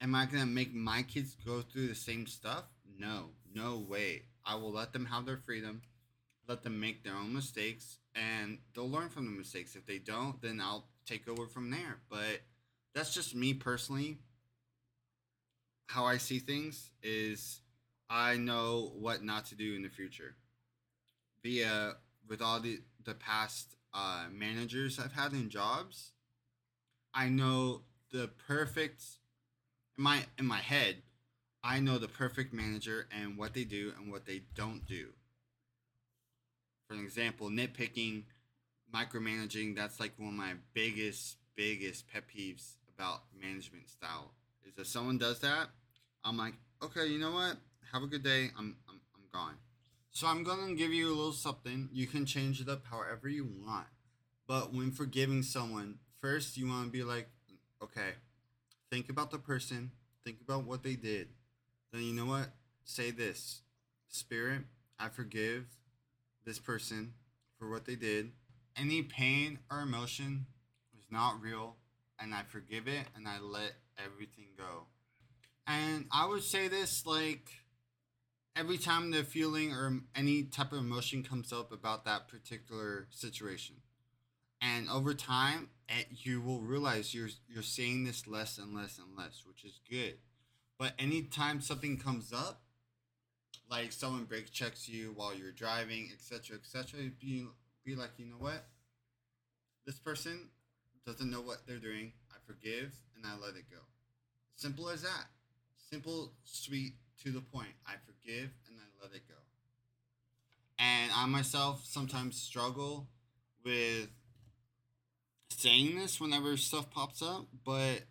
am 0.00 0.14
I 0.14 0.26
gonna 0.26 0.46
make 0.46 0.74
my 0.74 1.02
kids 1.02 1.36
go 1.46 1.62
through 1.62 1.88
the 1.88 1.94
same 1.94 2.26
stuff? 2.26 2.64
No, 2.98 3.30
no 3.54 3.78
way. 3.78 4.22
I 4.44 4.54
will 4.56 4.72
let 4.72 4.92
them 4.92 5.06
have 5.06 5.26
their 5.26 5.36
freedom, 5.36 5.82
let 6.48 6.62
them 6.62 6.80
make 6.80 7.04
their 7.04 7.14
own 7.14 7.34
mistakes, 7.34 7.98
and 8.14 8.58
they'll 8.74 8.90
learn 8.90 9.10
from 9.10 9.26
the 9.26 9.30
mistakes. 9.30 9.76
If 9.76 9.86
they 9.86 9.98
don't, 9.98 10.40
then 10.40 10.60
I'll 10.60 10.88
take 11.06 11.28
over 11.28 11.46
from 11.46 11.70
there. 11.70 12.00
But 12.08 12.40
that's 12.94 13.12
just 13.12 13.34
me 13.34 13.54
personally. 13.54 14.18
How 15.86 16.06
I 16.06 16.16
see 16.16 16.38
things 16.38 16.90
is 17.02 17.60
I 18.10 18.36
know 18.36 18.92
what 18.98 19.22
not 19.22 19.46
to 19.46 19.54
do 19.54 19.74
in 19.74 19.82
the 19.82 19.88
future. 19.88 20.36
Via 21.42 21.94
with 22.28 22.42
all 22.42 22.60
the 22.60 22.80
the 23.04 23.14
past 23.14 23.76
uh, 23.94 24.24
managers 24.30 24.98
I've 24.98 25.12
had 25.12 25.32
in 25.32 25.50
jobs, 25.50 26.12
I 27.14 27.28
know 27.28 27.82
the 28.12 28.28
perfect 28.46 29.02
in 29.96 30.04
my 30.04 30.24
in 30.38 30.46
my 30.46 30.58
head. 30.58 31.02
I 31.62 31.80
know 31.80 31.98
the 31.98 32.08
perfect 32.08 32.54
manager 32.54 33.06
and 33.10 33.36
what 33.36 33.52
they 33.52 33.64
do 33.64 33.92
and 33.98 34.10
what 34.10 34.26
they 34.26 34.42
don't 34.54 34.86
do. 34.86 35.08
For 36.88 36.94
example, 36.94 37.50
nitpicking, 37.50 38.22
micromanaging, 38.94 39.76
that's 39.76 40.00
like 40.00 40.12
one 40.16 40.28
of 40.30 40.34
my 40.34 40.54
biggest, 40.72 41.36
biggest 41.54 42.06
pet 42.10 42.24
peeves 42.34 42.72
about 42.94 43.24
management 43.38 43.88
style. 43.88 44.32
Is 44.66 44.78
if 44.78 44.86
someone 44.86 45.18
does 45.18 45.40
that, 45.40 45.68
I'm 46.24 46.36
like, 46.36 46.54
okay, 46.82 47.06
you 47.06 47.18
know 47.18 47.32
what? 47.32 47.56
Have 47.92 48.02
a 48.02 48.06
good 48.06 48.22
day. 48.22 48.50
I'm, 48.56 48.76
I'm, 48.88 49.00
I'm 49.14 49.22
gone. 49.32 49.56
So 50.10 50.26
I'm 50.26 50.42
gonna 50.42 50.74
give 50.74 50.92
you 50.92 51.08
a 51.08 51.14
little 51.14 51.32
something. 51.32 51.90
You 51.92 52.06
can 52.06 52.26
change 52.26 52.60
it 52.60 52.68
up 52.68 52.84
however 52.90 53.28
you 53.28 53.46
want. 53.64 53.86
But 54.46 54.72
when 54.72 54.90
forgiving 54.90 55.42
someone, 55.42 55.98
first 56.20 56.56
you 56.56 56.66
want 56.66 56.86
to 56.86 56.90
be 56.90 57.04
like, 57.04 57.28
okay, 57.82 58.14
think 58.90 59.10
about 59.10 59.30
the 59.30 59.38
person, 59.38 59.92
think 60.24 60.38
about 60.40 60.64
what 60.64 60.82
they 60.82 60.94
did. 60.94 61.28
Then 61.92 62.02
you 62.02 62.14
know 62.14 62.26
what? 62.26 62.48
Say 62.84 63.10
this 63.10 63.62
Spirit, 64.08 64.62
I 64.98 65.08
forgive 65.08 65.66
this 66.44 66.58
person 66.58 67.14
for 67.58 67.70
what 67.70 67.84
they 67.84 67.96
did. 67.96 68.32
Any 68.76 69.02
pain 69.02 69.58
or 69.70 69.80
emotion 69.80 70.46
is 70.96 71.04
not 71.10 71.40
real, 71.40 71.76
and 72.20 72.34
I 72.34 72.42
forgive 72.48 72.86
it 72.86 73.04
and 73.16 73.26
I 73.26 73.40
let 73.40 73.72
everything 74.04 74.48
go. 74.56 74.86
And 75.66 76.06
I 76.12 76.26
would 76.26 76.42
say 76.42 76.68
this 76.68 77.04
like 77.04 77.48
every 78.56 78.78
time 78.78 79.10
the 79.10 79.22
feeling 79.22 79.72
or 79.72 80.00
any 80.14 80.42
type 80.44 80.72
of 80.72 80.78
emotion 80.78 81.22
comes 81.22 81.52
up 81.52 81.72
about 81.72 82.04
that 82.04 82.28
particular 82.28 83.06
situation. 83.10 83.76
And 84.60 84.88
over 84.88 85.14
time, 85.14 85.68
it, 85.88 86.06
you 86.10 86.40
will 86.40 86.60
realize 86.60 87.14
you're 87.14 87.28
you're 87.48 87.62
saying 87.62 88.04
this 88.04 88.26
less 88.26 88.58
and 88.58 88.74
less 88.74 88.98
and 88.98 89.16
less, 89.16 89.42
which 89.46 89.64
is 89.64 89.78
good. 89.88 90.14
But 90.78 90.94
anytime 90.98 91.60
something 91.60 91.98
comes 91.98 92.32
up, 92.32 92.62
like 93.70 93.92
someone 93.92 94.24
brake 94.24 94.50
checks 94.50 94.88
you 94.88 95.12
while 95.14 95.34
you're 95.34 95.52
driving, 95.52 96.10
etc., 96.12 96.56
etc., 96.56 97.10
be 97.20 97.46
be 97.84 97.94
like, 97.94 98.10
you 98.16 98.26
know 98.26 98.36
what? 98.38 98.66
This 99.86 99.98
person, 99.98 100.48
doesn't 101.06 101.30
know 101.30 101.40
what 101.40 101.66
they're 101.66 101.78
doing, 101.78 102.12
I 102.30 102.36
forgive 102.46 102.94
and 103.16 103.24
I 103.24 103.34
let 103.42 103.56
it 103.56 103.70
go. 103.70 103.78
Simple 104.56 104.90
as 104.90 105.02
that. 105.02 105.26
Simple, 105.90 106.32
sweet, 106.44 106.94
to 107.22 107.30
the 107.30 107.40
point. 107.40 107.72
I 107.86 107.94
forgive 108.04 108.50
and 108.66 108.76
I 108.78 109.02
let 109.02 109.14
it 109.14 109.26
go. 109.26 109.34
And 110.78 111.10
I 111.14 111.24
myself 111.26 111.84
sometimes 111.84 112.40
struggle 112.40 113.08
with 113.64 114.08
saying 115.50 115.96
this 115.96 116.20
whenever 116.20 116.56
stuff 116.56 116.90
pops 116.90 117.22
up, 117.22 117.46
but 117.64 118.02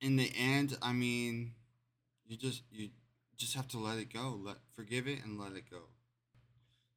in 0.00 0.16
the 0.16 0.30
end, 0.38 0.76
I 0.80 0.92
mean, 0.92 1.54
you 2.26 2.36
just 2.36 2.62
you 2.70 2.90
just 3.38 3.54
have 3.54 3.68
to 3.68 3.78
let 3.78 3.98
it 3.98 4.12
go. 4.12 4.38
Let 4.42 4.56
forgive 4.74 5.06
it 5.06 5.24
and 5.24 5.38
let 5.38 5.52
it 5.52 5.70
go. 5.70 5.82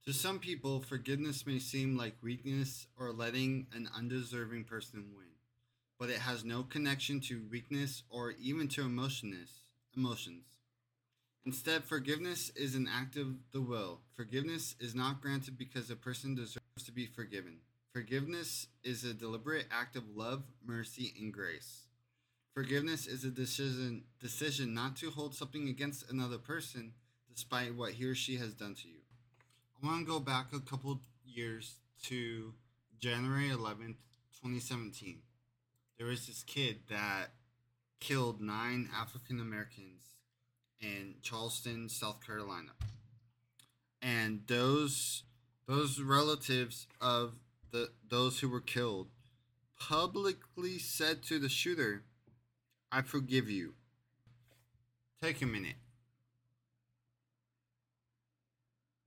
To 0.06 0.14
some 0.14 0.40
people, 0.40 0.82
forgiveness 0.82 1.46
may 1.46 1.60
seem 1.60 1.96
like 1.96 2.16
weakness 2.24 2.88
or 2.98 3.12
letting 3.12 3.68
an 3.72 3.88
undeserving 3.96 4.64
person 4.64 5.12
win, 5.16 5.28
but 6.00 6.10
it 6.10 6.18
has 6.18 6.44
no 6.44 6.64
connection 6.64 7.20
to 7.22 7.44
weakness 7.52 8.02
or 8.10 8.32
even 8.42 8.68
to 8.70 8.82
emotionness, 8.82 9.52
emotions. 9.96 10.46
Instead, 11.46 11.84
forgiveness 11.84 12.52
is 12.56 12.74
an 12.74 12.90
act 12.92 13.16
of 13.16 13.36
the 13.52 13.62
will. 13.62 14.02
Forgiveness 14.16 14.76
is 14.80 14.96
not 14.96 15.22
granted 15.22 15.58
because 15.58 15.92
a 15.92 15.96
person 15.96 16.34
deserves 16.34 16.84
to 16.86 16.92
be 16.92 17.06
forgiven. 17.06 17.58
Forgiveness 17.94 18.68
is 18.84 19.04
a 19.04 19.14
deliberate 19.14 19.68
act 19.70 19.96
of 19.96 20.16
love, 20.16 20.44
mercy, 20.66 21.14
and 21.20 21.32
grace. 21.32 21.88
Forgiveness 22.54 23.08
is 23.08 23.24
a 23.24 23.30
decision 23.30 24.04
decision 24.20 24.74
not 24.74 24.98
to 24.98 25.10
hold 25.10 25.34
something 25.34 25.70
against 25.70 26.10
another 26.12 26.38
person 26.38 26.94
despite 27.34 27.76
what 27.76 27.94
he 27.94 28.06
or 28.06 28.16
she 28.16 28.36
has 28.36 28.54
done 28.54 28.76
to 28.76 28.90
you. 28.90 29.00
I 29.82 29.88
want 29.88 30.06
to 30.06 30.12
go 30.12 30.20
back 30.20 30.48
a 30.54 30.60
couple 30.60 31.00
years 31.26 31.76
to 32.04 32.54
January 33.00 33.50
11th, 33.50 33.96
2017. 34.44 35.20
There 35.98 36.08
was 36.08 36.28
this 36.28 36.44
kid 36.44 36.80
that 36.90 37.28
killed 38.02 38.42
nine 38.42 38.90
African 38.94 39.40
Americans 39.40 40.02
in 40.82 41.16
Charleston, 41.22 41.88
South 41.88 42.26
Carolina. 42.26 42.72
And 44.02 44.42
those 44.48 45.24
those 45.68 46.02
relatives 46.02 46.88
of 47.00 47.36
the 47.72 47.92
those 48.10 48.42
who 48.42 48.50
were 48.50 48.60
killed 48.60 49.08
publicly 49.80 50.78
said 50.80 51.24
to 51.24 51.40
the 51.40 51.50
shooter, 51.50 52.04
"I 52.92 53.02
forgive 53.02 53.50
you." 53.50 53.76
Take 55.22 55.42
a 55.42 55.46
minute. 55.46 55.76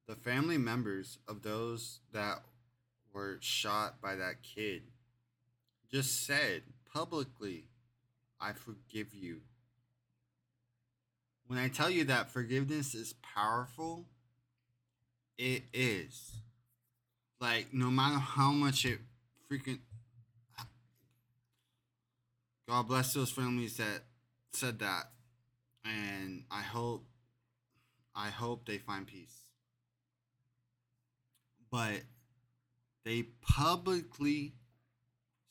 The 0.06 0.14
family 0.14 0.58
members 0.58 1.18
of 1.26 1.42
those 1.42 2.00
that 2.12 2.44
were 3.12 3.38
shot 3.40 4.00
by 4.00 4.16
that 4.16 4.42
kid 4.42 4.82
just 5.90 6.26
said 6.26 6.62
publicly, 6.92 7.64
I 8.40 8.52
forgive 8.52 9.14
you. 9.14 9.40
When 11.46 11.58
I 11.58 11.68
tell 11.68 11.90
you 11.90 12.04
that 12.04 12.30
forgiveness 12.30 12.94
is 12.94 13.14
powerful, 13.22 14.06
it 15.38 15.64
is. 15.72 16.32
Like, 17.40 17.72
no 17.72 17.90
matter 17.90 18.18
how 18.18 18.52
much 18.52 18.84
it 18.84 19.00
freaking. 19.50 19.80
God 22.68 22.88
bless 22.88 23.12
those 23.12 23.30
families 23.30 23.76
that 23.76 24.04
said 24.52 24.78
that. 24.80 25.10
And 25.84 26.44
I 26.50 26.62
hope. 26.62 27.06
I 28.16 28.28
hope 28.28 28.64
they 28.64 28.78
find 28.78 29.06
peace. 29.06 29.36
But 31.70 32.02
they 33.04 33.24
publicly 33.42 34.54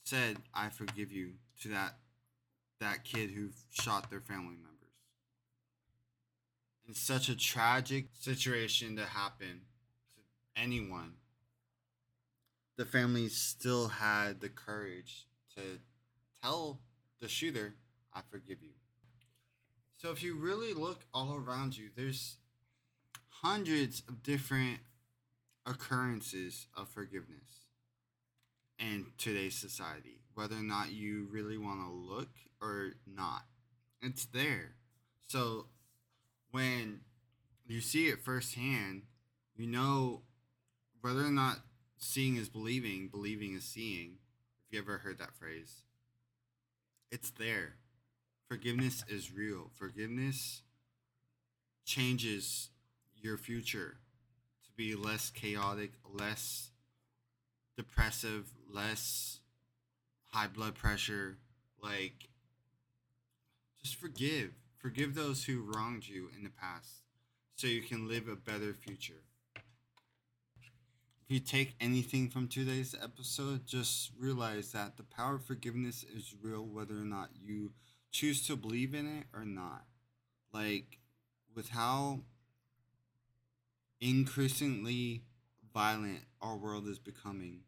said, 0.06 0.38
I 0.54 0.70
forgive 0.70 1.12
you 1.12 1.34
to 1.62 1.68
that 1.70 1.98
that 2.80 3.04
kid 3.04 3.32
who 3.32 3.50
shot 3.70 4.10
their 4.10 4.20
family 4.20 4.56
members. 4.56 4.74
It's 6.88 7.00
such 7.00 7.30
a 7.30 7.36
tragic 7.36 8.08
situation 8.20 8.98
to 8.98 9.06
happen 9.06 9.62
to 10.16 10.62
anyone. 10.62 11.14
The 12.76 12.86
family 12.86 13.30
still 13.30 13.88
had 13.88 14.42
the 14.42 14.50
courage 14.50 15.28
to 15.56 15.62
tell 16.42 16.80
the 17.24 17.30
shooter, 17.30 17.74
I 18.14 18.20
forgive 18.30 18.62
you. 18.62 18.74
So 19.96 20.12
if 20.12 20.22
you 20.22 20.36
really 20.36 20.74
look 20.74 21.06
all 21.14 21.36
around 21.38 21.78
you, 21.78 21.90
there's 21.96 22.36
hundreds 23.42 24.04
of 24.10 24.22
different 24.22 24.80
occurrences 25.66 26.68
of 26.76 26.90
forgiveness 26.90 27.70
in 28.78 29.06
today's 29.18 29.56
society, 29.56 30.20
whether 30.36 30.58
or 30.58 30.64
not 30.64 30.92
you 30.92 31.30
really 31.32 31.58
want 31.58 31.80
to 31.80 31.94
look 31.94 32.28
or 32.62 32.96
not. 33.08 33.44
It's 34.02 34.26
there. 34.26 34.76
So 35.26 35.68
when 36.52 37.00
you 37.66 37.80
see 37.80 38.08
it 38.10 38.20
firsthand, 38.20 39.04
you 39.56 39.66
know 39.66 40.24
whether 41.00 41.22
or 41.22 41.32
not 41.32 41.60
seeing 41.98 42.36
is 42.36 42.50
believing, 42.50 43.08
believing 43.08 43.56
is 43.56 43.64
seeing. 43.64 44.18
If 44.68 44.74
you 44.74 44.80
ever 44.80 44.98
heard 44.98 45.20
that 45.20 45.38
phrase, 45.40 45.84
it's 47.14 47.30
there. 47.30 47.76
Forgiveness 48.50 49.06
is 49.08 49.32
real. 49.32 49.70
Forgiveness 49.78 50.64
changes 51.86 52.70
your 53.16 53.38
future 53.38 53.98
to 54.66 54.72
be 54.76 54.96
less 54.96 55.30
chaotic, 55.30 55.92
less 56.12 56.72
depressive, 57.78 58.48
less 58.68 59.42
high 60.32 60.48
blood 60.48 60.74
pressure. 60.74 61.38
Like, 61.82 62.30
just 63.80 63.96
forgive. 63.96 64.50
Forgive 64.80 65.14
those 65.14 65.46
who 65.46 65.62
wronged 65.62 66.08
you 66.08 66.30
in 66.36 66.44
the 66.44 66.50
past 66.50 67.04
so 67.56 67.68
you 67.68 67.84
can 67.84 68.08
live 68.08 68.28
a 68.28 68.36
better 68.36 68.74
future. 68.74 69.22
If 71.24 71.32
you 71.32 71.40
take 71.40 71.76
anything 71.80 72.30
from 72.30 72.50
today's 72.50 72.94
episode, 73.02 73.66
just 73.66 74.12
realize 74.20 74.74
that 74.74 74.98
the 74.98 75.04
power 75.04 75.36
of 75.36 75.46
forgiveness 75.46 76.04
is 76.04 76.36
real 76.42 76.66
whether 76.66 76.96
or 76.96 77.06
not 77.06 77.30
you 77.42 77.72
choose 78.12 78.46
to 78.48 78.58
believe 78.58 78.94
in 78.94 79.06
it 79.06 79.28
or 79.34 79.46
not. 79.46 79.86
Like, 80.52 81.00
with 81.56 81.70
how 81.70 82.20
increasingly 84.02 85.24
violent 85.74 86.24
our 86.42 86.58
world 86.58 86.90
is 86.90 87.00
becoming, 87.00 87.62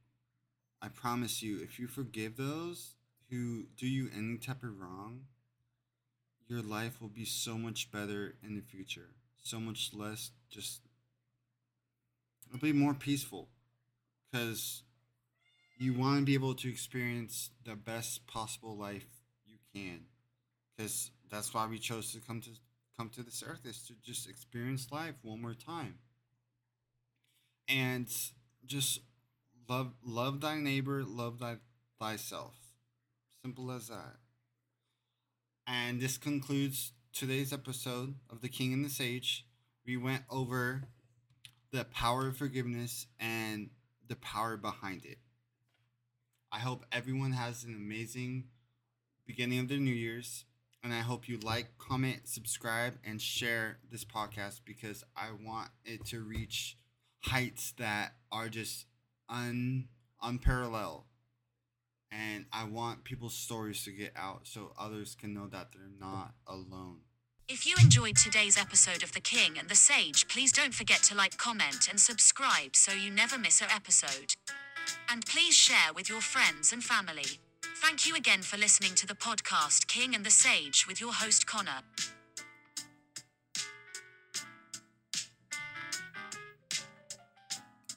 I 0.81 0.89
promise 0.89 1.41
you, 1.41 1.57
if 1.63 1.79
you 1.79 1.87
forgive 1.87 2.35
those 2.35 2.95
who 3.29 3.67
do 3.77 3.87
you 3.87 4.09
any 4.13 4.37
type 4.37 4.63
of 4.63 4.81
wrong, 4.81 5.27
your 6.49 6.61
life 6.61 7.01
will 7.01 7.07
be 7.07 7.25
so 7.25 7.57
much 7.57 7.89
better 7.89 8.35
in 8.43 8.55
the 8.55 8.61
future. 8.61 9.11
So 9.41 9.61
much 9.61 9.91
less 9.93 10.31
just 10.49 10.81
it'll 12.47 12.61
be 12.61 12.73
more 12.73 12.93
peaceful 12.93 13.49
because 14.31 14.83
you 15.77 15.93
want 15.93 16.19
to 16.19 16.25
be 16.25 16.33
able 16.33 16.55
to 16.55 16.69
experience 16.69 17.49
the 17.65 17.75
best 17.75 18.27
possible 18.27 18.77
life 18.77 19.07
you 19.45 19.57
can 19.73 20.01
because 20.75 21.11
that's 21.29 21.53
why 21.53 21.67
we 21.67 21.79
chose 21.79 22.11
to 22.13 22.19
come 22.19 22.41
to 22.41 22.49
come 22.97 23.09
to 23.09 23.23
this 23.23 23.43
earth 23.45 23.65
is 23.65 23.81
to 23.87 23.93
just 24.03 24.29
experience 24.29 24.87
life 24.91 25.15
one 25.21 25.41
more 25.41 25.53
time. 25.53 25.95
And 27.67 28.07
just 28.65 28.99
love 29.67 29.93
love 30.03 30.41
thy 30.41 30.59
neighbor 30.59 31.03
love 31.03 31.39
thy 31.39 31.57
thyself. 31.99 32.55
Simple 33.41 33.71
as 33.71 33.87
that. 33.87 34.17
And 35.67 35.99
this 35.99 36.17
concludes 36.17 36.93
today's 37.11 37.51
episode 37.51 38.15
of 38.29 38.41
The 38.41 38.49
King 38.49 38.73
and 38.73 38.85
the 38.85 38.89
Sage. 38.89 39.45
We 39.85 39.97
went 39.97 40.23
over 40.29 40.83
the 41.71 41.85
power 41.85 42.27
of 42.27 42.37
forgiveness 42.37 43.07
and 43.19 43.69
the 44.07 44.15
power 44.15 44.57
behind 44.57 45.05
it. 45.05 45.17
I 46.51 46.59
hope 46.59 46.85
everyone 46.91 47.31
has 47.33 47.63
an 47.63 47.73
amazing 47.73 48.45
beginning 49.25 49.59
of 49.59 49.67
the 49.67 49.77
New 49.77 49.93
Year's. 49.93 50.45
And 50.83 50.93
I 50.93 50.99
hope 50.99 51.27
you 51.27 51.39
like, 51.39 51.79
comment, 51.79 52.27
subscribe, 52.27 52.93
and 53.03 53.19
share 53.19 53.79
this 53.91 54.05
podcast 54.05 54.61
because 54.65 55.03
I 55.17 55.29
want 55.43 55.69
it 55.83 56.05
to 56.07 56.21
reach 56.21 56.77
heights 57.21 57.73
that 57.79 58.13
are 58.31 58.49
just 58.49 58.85
un 59.27 59.87
unparalleled 60.21 61.05
and 62.11 62.45
I 62.51 62.65
want 62.65 63.03
people's 63.03 63.35
stories 63.35 63.83
to 63.85 63.91
get 63.91 64.13
out 64.15 64.41
so 64.43 64.73
others 64.79 65.15
can 65.19 65.33
know 65.33 65.47
that 65.47 65.69
they're 65.73 65.89
not 65.99 66.33
alone. 66.47 66.99
If 67.47 67.67
you 67.67 67.75
enjoyed 67.79 68.15
today's 68.15 68.57
episode 68.57 69.03
of 69.03 69.11
The 69.11 69.19
King 69.19 69.59
and 69.59 69.69
the 69.69 69.75
Sage, 69.75 70.27
please 70.27 70.51
don't 70.51 70.73
forget 70.73 71.03
to 71.03 71.15
like, 71.15 71.37
comment, 71.37 71.87
and 71.87 71.99
subscribe 71.99 72.75
so 72.75 72.91
you 72.91 73.11
never 73.11 73.37
miss 73.37 73.61
an 73.61 73.67
episode. 73.71 74.33
And 75.11 75.23
please 75.27 75.53
share 75.53 75.93
with 75.93 76.09
your 76.09 76.21
friends 76.21 76.73
and 76.73 76.83
family. 76.83 77.39
Thank 77.83 78.07
you 78.07 78.15
again 78.15 78.41
for 78.41 78.57
listening 78.57 78.95
to 78.95 79.05
the 79.05 79.13
podcast 79.13 79.85
King 79.85 80.15
and 80.15 80.25
the 80.25 80.31
Sage 80.31 80.87
with 80.87 80.99
your 80.99 81.13
host 81.13 81.45
Connor. 81.45 81.83